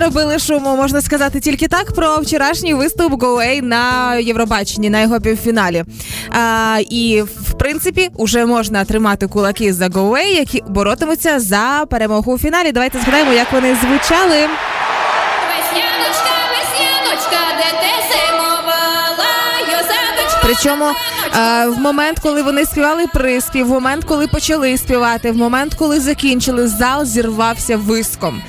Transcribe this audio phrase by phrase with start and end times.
[0.00, 5.84] наробили шуму, можна сказати тільки так про вчорашній виступ Гоуей на Євробаченні на його півфіналі.
[6.30, 12.38] А, І в принципі вже можна тримати кулаки за Гоуей, які боротимуться за перемогу у
[12.38, 12.72] фіналі.
[12.72, 14.48] Давайте згадаємо, як вони звучали.
[20.42, 20.84] Причому
[21.66, 26.68] в момент, коли вони співали приспів, в момент, коли почали співати, в момент, коли закінчили,
[26.68, 28.42] зал зірвався виском.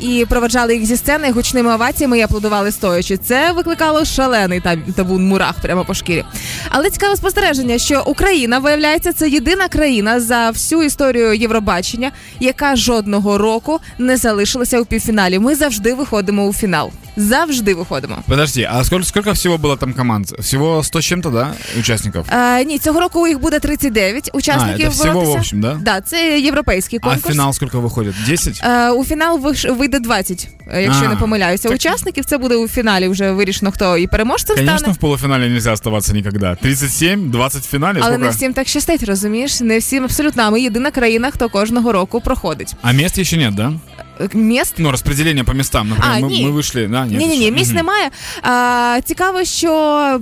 [0.00, 3.16] І проведжали їх зі сцени гучними оваціями і аплодували стоячи.
[3.16, 6.24] Це викликало шалений там табун мурах прямо по шкірі.
[6.70, 12.10] Але цікаве спостереження, що Україна виявляється це єдина країна за всю історію Євробачення,
[12.40, 15.38] яка жодного року не залишилася у півфіналі.
[15.38, 18.17] Ми завжди виходимо у фінал Завжди виходимо.
[18.27, 20.25] Подожди, а сколько, сколько всего было там команд?
[20.39, 22.25] Всего 100 с чем-то, да, участников?
[22.31, 24.87] Е, ні, цього року їх буде 39 учасників.
[24.87, 25.35] А, це всього, боротися.
[25.37, 25.73] в общем, да?
[25.81, 27.35] Да, це європейський А в конкурс.
[27.35, 28.13] финал сколько выходит?
[28.27, 28.61] 10?
[28.63, 31.63] Е, у фінал виш- вийде 20, е, якщо А, не помиляюся.
[31.69, 34.93] так- Учасників це буде у фіналі вже вирішено, хто і переможцем Конечно, стане.
[34.93, 36.55] в полуфинале нельзя оставаться никогда.
[36.55, 38.23] 37, 20 в финале, Але сколько?
[38.25, 39.61] не всім так щастить, розумієш?
[39.61, 40.43] Не всім абсолютно.
[40.43, 42.73] А ми єдина країна, хто кожного року проходить.
[42.81, 43.73] А мест еще нет, да?
[44.21, 45.89] Е, Міст Ну, распределение по местам.
[45.89, 46.47] Например, А, мы, ні.
[46.47, 47.16] мы вышли, да?
[47.16, 48.10] Ні, ні, ні, місць немає.
[48.42, 49.72] А, цікаво, що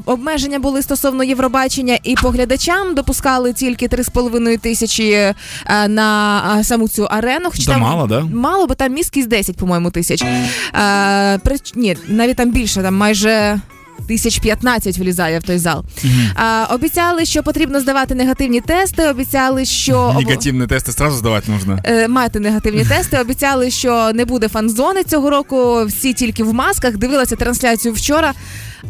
[0.07, 5.35] обмеження були стосовно Євробачення і поглядачам допускали тільки 3,5 тисячі е,
[5.89, 7.51] на саму цю арену.
[7.51, 8.21] Хоч Да там мало, да?
[8.21, 10.25] Мало, бо там міськість 10, по-моєму, тисяч.
[10.73, 11.57] А, при...
[11.75, 13.61] ні, навіть там більше, там майже
[14.08, 15.84] Тисяч 15 влізає в той зал.
[16.36, 19.10] А, обіцяли, що потрібно здавати негативні тести.
[19.10, 21.80] Обіцяли, що обо- Негативные тесты сразу сдавать нужно.
[21.84, 23.18] е, мати негативні тести.
[23.20, 25.86] Обіцяли, що не буде фан-зони цього року.
[25.86, 26.98] Всі тільки в масках.
[26.98, 28.34] Дивилася трансляцію вчора.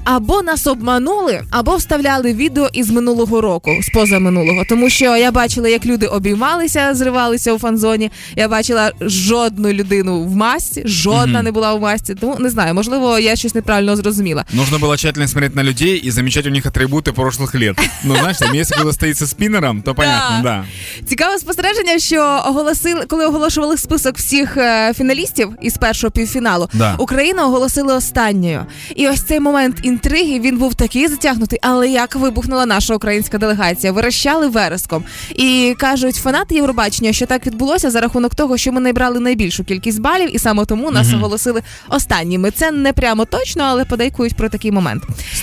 [0.03, 4.63] Або нас обманули, або вставляли відео із минулого року, з позаминулого.
[4.69, 8.11] Тому що я бачила, як люди обіймалися, зривалися у фан-зоні.
[8.35, 11.43] Я бачила жодну людину в масці, жодна Мгм.
[11.43, 12.15] не була в масці.
[12.15, 14.45] Тому не знаю, можливо, я щось неправильно зрозуміла.
[14.53, 17.76] Нужно было тщательно смотреть на людей и замечать у них атрибуты прошлых лет.
[18.04, 20.64] Ну, знаешь, там, если кто-то стоит со спиннером, то понятно, да.
[21.08, 26.94] Цікаве спостереження, що оголосили, коли оголошували список всіх е, фіналістів із першого півфіналу, Да.
[26.98, 28.66] Україна оголосила останньою.
[28.96, 33.92] І ось цей момент інтриги він був такий затягнутий, але як вибухнула наша українська делегація,
[33.92, 35.04] вирощали вереском.
[35.36, 40.00] І кажуть фанати Євробачення, що так відбулося за рахунок того, що ми набрали найбільшу кількість
[40.00, 42.50] балів, і саме тому нас оголосили останніми.
[42.50, 44.89] Це не прямо точно, але подейкують про такий момент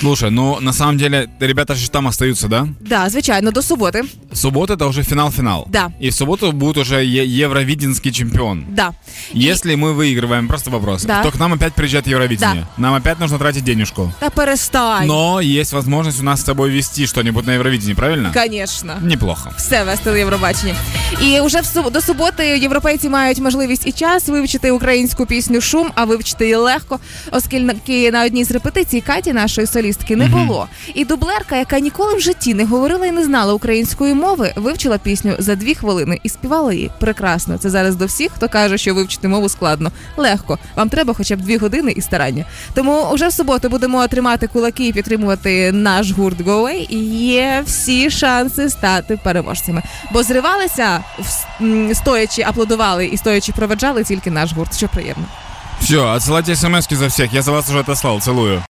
[0.01, 2.69] Слушай, ну, на самом деле, ребята же там остаются, да?
[2.81, 4.03] Да, звичайно, до суботи.
[4.33, 5.67] Суббота это уже финал-финал.
[5.71, 5.91] Да.
[6.03, 8.65] И в субботу будет уже е- евровиденский чемпион.
[8.69, 8.93] Да.
[9.35, 11.23] Если мы выигрываем, просто вопрос, Да.
[11.23, 12.67] то к нам опять приезжает Евровидение.
[12.79, 14.13] Нам опять нужно тратить денежку.
[14.21, 15.07] Та перестань.
[15.07, 18.31] Но есть возможность у нас с тобой вести что-нибудь на Евровидении, правильно?
[18.35, 18.99] Конечно.
[19.03, 19.51] Неплохо.
[19.59, 20.75] Все вести на Євробаченні.
[21.23, 25.91] І вже в суб- до суботи європейці мають можливість і час вивчити українську пісню Шум,
[25.95, 26.99] а вивчити її легко,
[27.33, 30.68] оскільки на одній з репетицій Каті, нашої солістки, не було.
[30.94, 35.36] І дублерка, яка ніколи в житті не говорила і не знала української мови, вивчила пісню
[35.40, 37.58] за дві хвилини і співала її прекрасно.
[37.58, 39.92] Це зараз до всіх, хто каже, що вивчити мову складно.
[40.18, 40.58] Легко.
[40.76, 42.46] Вам треба хоча б дві години і старання.
[42.74, 46.88] Тому вже в суботу будемо тримати кулаки і підтримувати наш гурт Away.
[46.90, 49.82] І є всі шанси стати переможцями.
[50.12, 51.04] Бо зривалися
[51.94, 55.26] стоячи, аплодували і стоячи проведжали тільки наш гурт, що приємно.
[55.80, 57.34] Все, отсылайте смс за всех.
[57.34, 58.20] Я за вас уже отослал.
[58.20, 58.64] Целую.